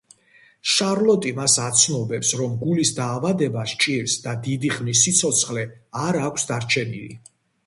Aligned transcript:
შარლოტი 0.75 1.33
მას 1.39 1.57
აცნობებს, 1.65 2.31
რომ 2.39 2.55
გულის 2.61 2.93
დაავადება 3.01 3.67
სჭირს 3.75 4.17
და 4.25 4.35
დიდი 4.49 4.73
ხნის 4.79 5.05
სიცოცხლე 5.09 5.69
არ 6.07 6.21
აქვს 6.31 6.51
დარჩენილი. 6.55 7.17